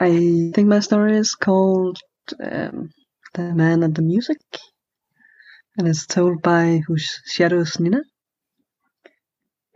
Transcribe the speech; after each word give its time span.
I 0.00 0.52
think 0.54 0.68
my 0.68 0.80
story 0.80 1.16
is 1.16 1.34
called 1.34 1.98
um, 2.42 2.90
The 3.34 3.54
Man 3.54 3.82
and 3.82 3.94
the 3.94 4.02
Music, 4.02 4.38
and 5.78 5.88
it's 5.88 6.06
told 6.06 6.42
by 6.42 6.82
Whose 6.86 7.20
Shadows 7.26 7.80
Nina. 7.80 8.02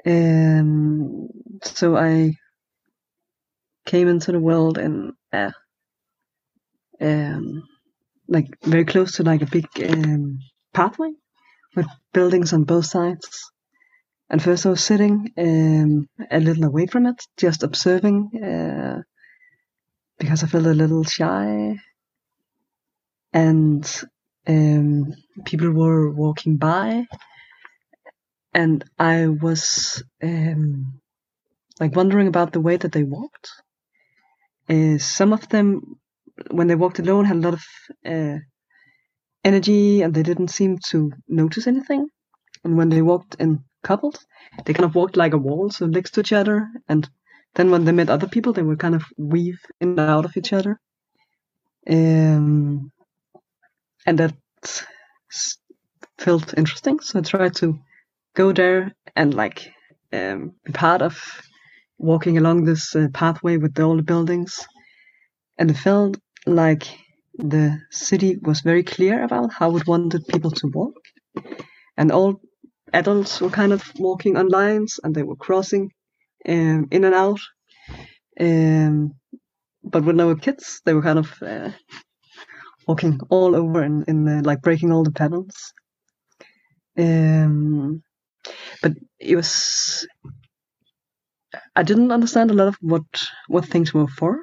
Um, 0.07 1.29
so 1.65 1.96
I 1.96 2.35
came 3.87 4.09
into 4.09 4.33
the 4.33 4.41
world 4.41 4.79
in 4.79 5.12
um, 7.00 7.64
like 8.29 8.46
very 8.62 8.85
close 8.85 9.12
to 9.16 9.23
like 9.23 9.43
a 9.43 9.46
big 9.46 9.66
um, 9.89 10.39
pathway 10.75 11.11
with 11.77 11.87
buildings 12.12 12.53
on 12.53 12.64
both 12.64 12.87
sides. 12.87 13.53
And 14.30 14.43
first 14.43 14.66
I 14.66 14.71
was 14.71 14.85
sitting 14.85 15.32
um, 15.39 16.09
a 16.30 16.41
little 16.41 16.64
away 16.64 16.87
from 16.87 17.07
it, 17.07 17.23
just 17.39 17.62
observing, 17.62 18.30
uh, 18.43 19.03
because 20.19 20.45
I 20.45 20.46
felt 20.48 20.66
a 20.66 20.75
little 20.75 21.05
shy. 21.05 21.77
And 23.33 24.02
um, 24.47 25.15
people 25.45 25.70
were 25.70 26.11
walking 26.11 26.56
by, 26.56 27.06
and 28.55 28.84
I 28.98 29.28
was 29.28 30.02
um, 30.23 31.01
like 31.80 31.97
wondering 31.97 32.28
about 32.28 32.52
the 32.52 32.61
way 32.61 32.77
that 32.77 32.92
they 32.92 33.05
walked. 33.05 33.51
Uh, 34.69 34.98
some 34.98 35.33
of 35.33 35.48
them, 35.48 35.97
when 36.50 36.69
they 36.69 36.75
walked 36.77 36.98
alone, 36.98 37.25
had 37.27 37.37
a 37.39 37.41
lot 37.41 37.55
of 37.55 37.64
uh, 38.06 38.39
energy, 39.45 40.03
and 40.03 40.14
they 40.14 40.23
didn't 40.25 40.48
seem 40.48 40.78
to 40.91 41.12
notice 41.28 41.66
anything. 41.66 42.09
And 42.64 42.77
when 42.77 42.91
they 42.91 43.03
walked 43.03 43.37
in 43.37 43.64
couples, 43.84 44.27
they 44.64 44.75
kind 44.75 44.87
of 44.87 44.95
walked 44.95 45.16
like 45.16 45.34
a 45.34 45.39
wall, 45.39 45.70
so 45.70 45.87
next 45.87 46.12
to 46.12 46.20
each 46.20 46.33
other. 46.33 46.69
And 46.89 47.09
then 47.55 47.70
when 47.70 47.84
they 47.84 47.93
met 47.93 48.11
other 48.11 48.29
people, 48.29 48.52
they 48.52 48.62
would 48.62 48.79
kind 48.79 48.95
of 48.95 49.05
weave 49.16 49.61
in 49.80 49.91
and 49.91 50.01
out 50.01 50.25
of 50.25 50.37
each 50.37 50.52
other. 50.52 50.79
Um, 51.89 52.93
and 54.06 54.19
that 54.19 54.34
felt 56.19 56.56
interesting, 56.56 57.00
so 57.00 57.19
I 57.19 57.22
tried 57.22 57.55
to 57.56 57.78
go 58.34 58.53
there 58.53 58.92
and 59.17 59.34
like 59.34 59.72
um, 60.12 60.53
be 60.64 60.72
part 60.72 61.03
of 61.03 61.19
walking 61.98 62.39
along 62.39 62.64
this 62.64 62.95
uh, 62.95 63.09
pathway 63.12 63.56
with 63.56 63.75
the 63.75 64.03
buildings. 64.05 64.67
And 65.59 65.70
it 65.70 65.77
felt 65.77 66.19
like 66.47 66.87
the 67.37 67.81
city 67.91 68.37
was 68.41 68.61
very 68.61 68.83
clear 68.83 69.25
about 69.25 69.53
how 69.53 69.77
it 69.77 69.87
wanted 69.87 70.27
people 70.28 70.50
to 70.53 70.69
walk. 70.69 70.94
And 71.97 72.12
all 72.12 72.41
adults 72.92 73.41
were 73.41 73.50
kind 73.50 73.72
of 73.72 73.83
walking 73.98 74.37
on 74.37 74.48
lines 74.48 75.00
and 75.03 75.15
they 75.15 75.22
were 75.22 75.37
crossing 75.37 75.91
um, 76.48 76.89
in 76.91 77.05
and 77.05 77.14
out. 77.14 77.41
Um, 78.41 79.14
but 79.84 80.05
when 80.05 80.17
they 80.19 80.25
were 80.25 80.36
kids, 80.36 80.83
they 80.84 80.94
were 80.94 81.03
kind 81.03 81.19
of 81.19 81.42
uh, 81.42 81.70
walking 82.89 83.20
all 83.31 83.56
over 83.56 83.83
and 83.83 84.05
in, 84.08 84.28
in 84.28 84.44
like 84.44 84.62
breaking 84.62 84.92
all 84.92 85.05
the 85.05 85.12
patterns. 85.12 85.72
Um, 86.98 88.03
but 88.83 88.92
it 89.20 89.36
was 89.36 90.06
I 91.77 91.83
didn't 91.83 92.12
understand 92.12 92.50
a 92.50 92.55
lot 92.55 92.69
of 92.69 92.77
what 92.81 93.05
what 93.48 93.66
things 93.66 93.94
were 93.94 94.09
for, 94.09 94.41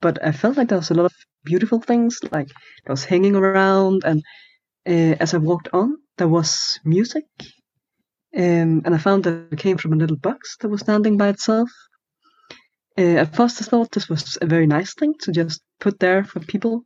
but 0.00 0.24
I 0.24 0.32
felt 0.32 0.56
like 0.56 0.68
there 0.68 0.78
was 0.78 0.90
a 0.90 0.94
lot 0.94 1.06
of 1.06 1.14
beautiful 1.44 1.80
things 1.80 2.20
like 2.32 2.48
that 2.48 2.92
was 2.92 3.04
hanging 3.04 3.36
around, 3.36 4.02
and 4.04 4.22
uh, 4.88 5.16
as 5.20 5.34
I 5.34 5.38
walked 5.38 5.68
on, 5.72 5.96
there 6.18 6.28
was 6.28 6.80
music, 6.84 7.26
um, 8.36 8.82
and 8.84 8.94
I 8.94 8.98
found 8.98 9.24
that 9.24 9.48
it 9.52 9.58
came 9.58 9.78
from 9.78 9.92
a 9.92 9.96
little 9.96 10.16
box 10.16 10.56
that 10.60 10.68
was 10.68 10.80
standing 10.80 11.16
by 11.16 11.28
itself. 11.28 11.70
Uh, 12.98 13.16
at 13.22 13.34
first, 13.34 13.62
I 13.62 13.64
thought 13.64 13.92
this 13.92 14.08
was 14.08 14.38
a 14.40 14.46
very 14.46 14.66
nice 14.66 14.94
thing 14.94 15.14
to 15.20 15.32
just 15.32 15.60
put 15.80 15.98
there 16.00 16.24
for 16.24 16.40
people, 16.40 16.82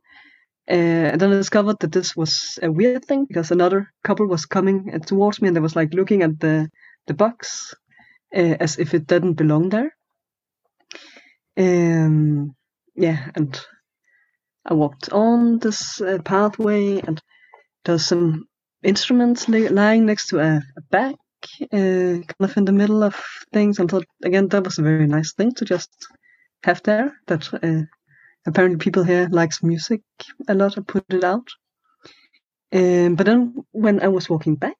uh, 0.69 1.09
and 1.11 1.19
then 1.19 1.31
I 1.33 1.35
discovered 1.35 1.77
that 1.79 1.91
this 1.91 2.15
was 2.15 2.59
a 2.61 2.71
weird 2.71 3.05
thing 3.05 3.25
because 3.25 3.51
another 3.51 3.91
couple 4.03 4.27
was 4.27 4.45
coming 4.45 4.99
towards 5.05 5.41
me 5.41 5.47
and 5.47 5.57
they 5.57 5.61
was 5.61 5.75
like 5.75 5.93
looking 5.93 6.21
at 6.21 6.39
the 6.39 6.69
the 7.07 7.13
box 7.13 7.73
uh, 8.35 8.55
as 8.59 8.79
if 8.79 8.93
it 8.93 9.07
didn't 9.07 9.33
belong 9.33 9.69
there. 9.69 9.95
Um, 11.57 12.55
yeah, 12.95 13.29
and 13.35 13.59
I 14.65 14.73
walked 14.73 15.09
on 15.11 15.59
this 15.59 16.01
uh, 16.01 16.19
pathway, 16.23 16.99
and 16.99 17.21
there's 17.85 18.05
some 18.05 18.45
instruments 18.83 19.49
li- 19.49 19.69
lying 19.69 20.05
next 20.05 20.27
to 20.27 20.39
a, 20.39 20.57
a 20.77 20.81
bag, 20.89 21.15
uh, 21.71 22.21
kind 22.21 22.39
of 22.39 22.57
in 22.57 22.65
the 22.65 22.71
middle 22.71 23.03
of 23.03 23.15
things. 23.51 23.79
And 23.79 23.89
thought 23.89 24.05
again 24.23 24.47
that 24.49 24.63
was 24.63 24.79
a 24.79 24.83
very 24.83 25.07
nice 25.07 25.33
thing 25.33 25.53
to 25.55 25.65
just 25.65 25.89
have 26.63 26.81
there. 26.83 27.13
That 27.27 27.53
uh, 27.53 27.85
apparently 28.45 28.77
people 28.77 29.03
here 29.03 29.27
likes 29.31 29.63
music 29.63 30.01
a 30.47 30.53
lot. 30.53 30.77
I 30.77 30.81
put 30.81 31.05
it 31.09 31.23
out. 31.23 31.47
Um, 32.73 33.15
but 33.15 33.25
then 33.25 33.53
when 33.71 34.01
I 34.01 34.07
was 34.07 34.29
walking 34.29 34.55
back, 34.55 34.77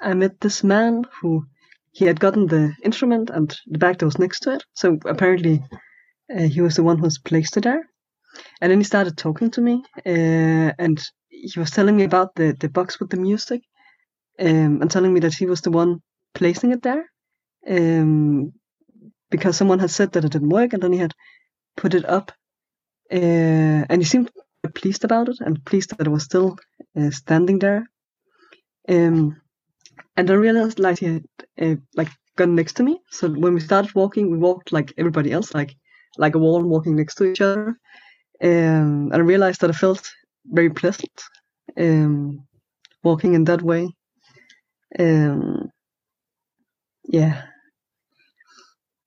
I 0.00 0.14
met 0.14 0.40
this 0.40 0.64
man 0.64 1.04
who 1.20 1.44
he 1.92 2.04
had 2.06 2.20
gotten 2.20 2.46
the 2.46 2.74
instrument 2.82 3.30
and 3.30 3.54
the 3.66 3.78
bag 3.78 3.98
that 3.98 4.04
was 4.06 4.18
next 4.18 4.40
to 4.40 4.54
it. 4.54 4.64
So 4.74 4.98
apparently, 5.06 5.62
uh, 6.34 6.42
he 6.42 6.60
was 6.60 6.76
the 6.76 6.82
one 6.82 6.98
who 6.98 7.08
placed 7.24 7.56
it 7.56 7.64
there. 7.64 7.88
And 8.60 8.70
then 8.70 8.80
he 8.80 8.84
started 8.84 9.16
talking 9.16 9.50
to 9.52 9.60
me, 9.62 9.82
uh, 10.04 10.72
and 10.78 11.00
he 11.28 11.58
was 11.58 11.70
telling 11.70 11.96
me 11.96 12.04
about 12.04 12.34
the, 12.34 12.54
the 12.60 12.68
box 12.68 13.00
with 13.00 13.10
the 13.10 13.16
music, 13.16 13.62
um, 14.40 14.82
and 14.82 14.90
telling 14.90 15.14
me 15.14 15.20
that 15.20 15.34
he 15.34 15.46
was 15.46 15.60
the 15.62 15.70
one 15.70 16.02
placing 16.34 16.72
it 16.72 16.82
there, 16.82 17.06
um, 17.68 18.52
because 19.30 19.56
someone 19.56 19.78
had 19.80 19.90
said 19.90 20.12
that 20.12 20.24
it 20.24 20.32
didn't 20.32 20.50
work, 20.50 20.72
and 20.72 20.82
then 20.82 20.92
he 20.92 20.98
had 21.00 21.14
put 21.76 21.94
it 21.94 22.04
up, 22.06 22.32
uh, 23.12 23.16
and 23.90 24.02
he 24.02 24.04
seemed 24.04 24.30
pleased 24.74 25.04
about 25.04 25.28
it, 25.28 25.38
and 25.40 25.64
pleased 25.64 25.90
that 25.90 26.06
it 26.06 26.10
was 26.10 26.24
still 26.24 26.58
uh, 26.98 27.10
standing 27.10 27.58
there. 27.58 27.86
Um, 28.88 29.40
and 30.16 30.30
I 30.30 30.34
realized 30.34 30.78
like 30.78 31.00
he 31.00 31.06
had 31.06 31.24
uh, 31.60 31.76
like 31.96 32.08
got 32.36 32.48
next 32.48 32.74
to 32.74 32.82
me. 32.84 33.00
So 33.10 33.28
when 33.30 33.54
we 33.54 33.60
started 33.60 33.94
walking, 33.94 34.30
we 34.30 34.38
walked 34.38 34.72
like 34.72 34.92
everybody 34.98 35.32
else, 35.32 35.54
like 35.54 35.76
like 36.18 36.34
a 36.34 36.38
wall 36.38 36.62
walking 36.62 36.96
next 36.96 37.16
to 37.16 37.24
each 37.24 37.40
other. 37.40 37.78
Um, 38.42 39.10
and 39.12 39.14
I 39.14 39.18
realized 39.18 39.60
that 39.62 39.70
I 39.70 39.74
felt 39.74 40.08
very 40.46 40.70
pleasant 40.70 41.22
um, 41.78 42.46
walking 43.04 43.34
in 43.34 43.44
that 43.46 43.62
way. 43.62 43.95
Um, 44.98 45.70
yeah, 47.04 47.44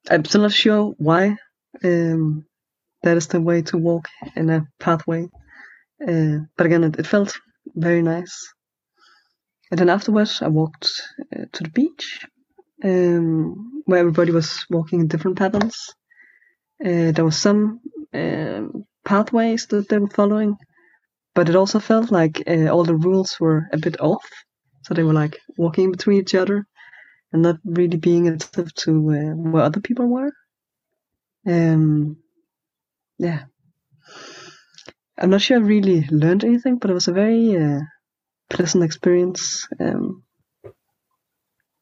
I'm 0.10 0.26
still 0.26 0.42
not 0.42 0.54
sure 0.54 0.94
why 0.98 1.38
um, 1.84 2.46
that 3.04 3.18
is 3.18 3.28
the 3.28 3.42
way 3.42 3.62
to 3.64 3.78
walk 3.78 4.08
in 4.36 4.50
a 4.50 4.68
pathway. 4.80 5.28
Uh, 6.06 6.40
but 6.58 6.66
again, 6.66 6.84
it, 6.86 7.00
it 7.00 7.08
felt 7.08 7.34
very 7.76 8.02
nice. 8.02 8.54
And 9.72 9.80
then 9.80 9.90
afterwards, 9.90 10.42
I 10.42 10.48
walked 10.48 10.90
uh, 11.36 11.46
to 11.52 11.64
the 11.64 11.70
beach, 11.70 12.26
um, 12.84 13.84
where 13.86 14.00
everybody 14.00 14.32
was 14.32 14.66
walking 14.70 15.02
in 15.02 15.08
different 15.08 15.38
patterns. 15.38 15.90
Uh, 16.84 17.12
there 17.12 17.26
was 17.26 17.38
some 17.42 17.82
um, 18.14 18.86
pathways 19.06 19.68
that 19.68 19.90
they 19.90 20.00
were 20.00 20.10
following, 20.10 20.56
but 21.36 21.50
it 21.50 21.56
also 21.56 21.80
felt 21.80 22.12
like 22.12 22.44
uh, 22.48 22.68
all 22.68 22.84
the 22.86 22.96
rules 22.96 23.38
were 23.40 23.68
a 23.74 23.78
bit 23.78 24.00
off. 24.02 24.26
So 24.90 24.96
they 24.96 25.04
were 25.04 25.14
like 25.14 25.40
walking 25.56 25.92
between 25.92 26.22
each 26.22 26.34
other 26.34 26.66
and 27.32 27.44
not 27.44 27.58
really 27.64 27.98
being 27.98 28.28
attentive 28.28 28.74
to 28.74 28.92
uh, 28.92 29.36
where 29.36 29.64
other 29.64 29.82
people 29.82 30.08
were. 30.08 30.32
Um, 31.48 32.18
yeah. 33.20 33.44
I'm 35.16 35.30
not 35.30 35.42
sure 35.42 35.58
I 35.58 35.62
really 35.62 36.08
learned 36.10 36.44
anything, 36.44 36.80
but 36.80 36.90
it 36.90 36.96
was 36.96 37.08
a 37.08 37.14
very 37.14 37.56
uh, 37.56 37.82
pleasant 38.50 38.84
experience. 38.84 39.68
Um, 39.80 40.24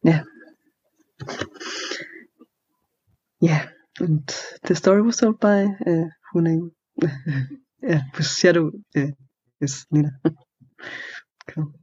yeah. 0.03 0.23
Yeah. 3.39 3.67
And 4.01 4.27
the 4.63 4.75
story 4.75 5.01
was 5.01 5.15
told 5.15 5.39
by 5.39 5.63
uh, 5.63 6.05
who 6.33 6.41
name? 6.41 6.71
yeah, 7.81 8.01
whose 8.13 8.37
shadow 8.37 8.71
uh, 8.97 9.07
Nina. 9.91 10.11
cool. 11.47 11.73